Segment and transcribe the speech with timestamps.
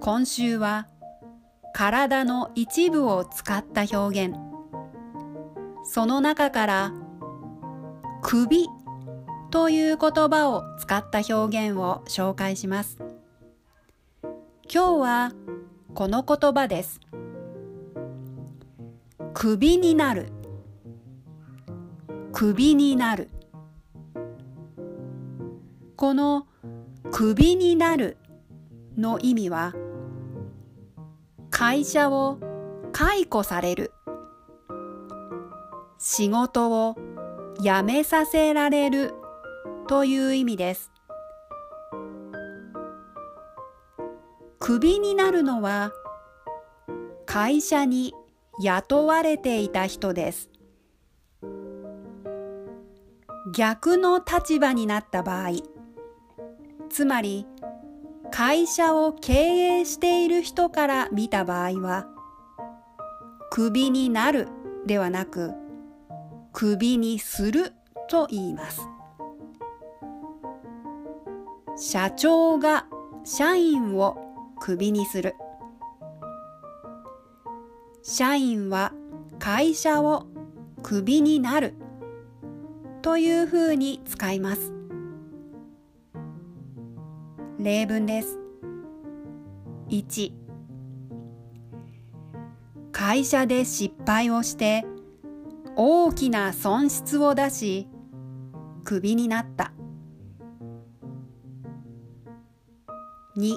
[0.00, 0.88] 今週は
[1.74, 4.34] 体の一部を使った表現。
[5.84, 6.92] その中から
[8.22, 8.66] 首
[9.50, 12.96] という言葉を使った表現を紹介します。
[14.72, 15.32] 今日は
[15.92, 16.98] この言葉です。
[19.34, 20.32] 首になる。
[22.32, 23.28] 首になる。
[25.94, 26.46] この
[27.10, 28.16] 首になる
[28.96, 29.74] の意味は
[31.60, 32.38] 会社を
[32.90, 33.92] 解雇される。
[35.98, 36.96] 仕事を
[37.60, 39.12] 辞めさせられる
[39.86, 40.90] という意味です。
[44.58, 45.92] クビになるのは
[47.26, 48.14] 会社に
[48.62, 50.48] 雇われていた人です。
[53.54, 55.50] 逆の立場になった場合
[56.88, 57.46] つまり
[58.30, 62.06] 会社を経営している人から見た場合は、
[63.50, 64.48] クビになる
[64.86, 65.52] ではなく、
[66.52, 67.72] クビにする
[68.08, 68.80] と言います。
[71.76, 72.86] 社長が
[73.24, 74.18] 社員を
[74.60, 75.34] クビにする。
[78.02, 78.92] 社員は
[79.38, 80.26] 会社を
[80.82, 81.74] クビになる
[83.02, 84.79] というふうに使います。
[87.62, 88.38] 例文です。
[89.90, 90.32] 1
[92.90, 94.86] 会社で失敗をして
[95.76, 97.86] 大きな損失を出し
[98.84, 99.72] クビになった
[103.36, 103.56] 2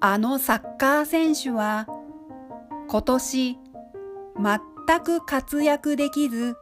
[0.00, 1.86] あのサッカー選手は
[2.88, 3.58] 今年
[4.36, 6.56] 全く活躍できず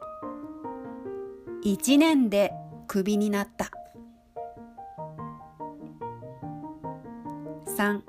[1.63, 2.53] 1年で
[2.87, 3.71] クビになった
[7.71, 8.01] 3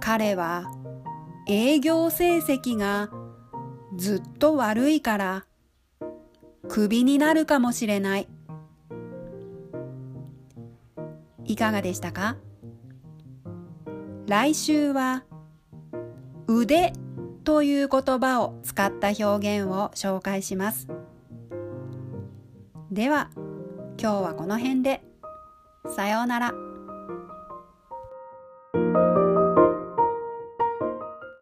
[0.00, 0.64] 彼は
[1.48, 3.10] 営業成績が
[3.96, 5.46] ずっと悪いから
[6.68, 8.28] クビになるかもしれない。
[11.44, 12.36] いかがでしたか？
[14.26, 15.24] 来週は
[16.46, 16.92] 腕
[17.44, 20.88] という言葉を使った表現を紹介します。
[22.90, 23.30] では
[24.00, 25.02] 今日はこの辺で。
[25.96, 26.67] さようなら。